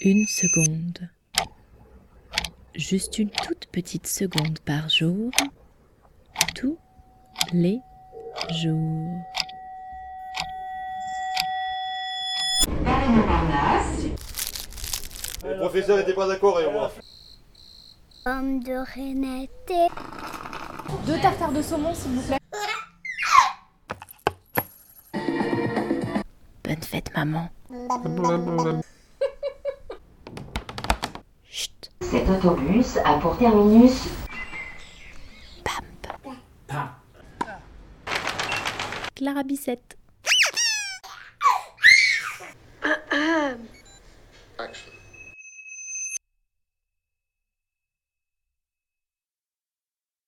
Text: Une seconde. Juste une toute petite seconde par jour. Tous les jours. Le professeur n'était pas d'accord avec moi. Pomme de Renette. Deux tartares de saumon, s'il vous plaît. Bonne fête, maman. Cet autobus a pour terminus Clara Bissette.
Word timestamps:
Une 0.00 0.26
seconde. 0.28 1.10
Juste 2.76 3.18
une 3.18 3.30
toute 3.30 3.66
petite 3.66 4.06
seconde 4.06 4.60
par 4.60 4.88
jour. 4.88 5.32
Tous 6.54 6.78
les 7.52 7.80
jours. 8.62 9.20
Le 15.44 15.58
professeur 15.58 15.96
n'était 15.96 16.14
pas 16.14 16.28
d'accord 16.28 16.58
avec 16.58 16.70
moi. 16.70 16.92
Pomme 18.24 18.62
de 18.62 18.74
Renette. 18.94 19.50
Deux 21.06 21.20
tartares 21.20 21.50
de 21.50 21.60
saumon, 21.60 21.92
s'il 21.92 22.12
vous 22.12 22.22
plaît. 22.22 22.38
Bonne 26.62 26.82
fête, 26.82 27.10
maman. 27.16 27.48
Cet 32.10 32.26
autobus 32.30 32.96
a 33.04 33.18
pour 33.18 33.36
terminus 33.36 34.08
Clara 39.14 39.42
Bissette. 39.42 39.98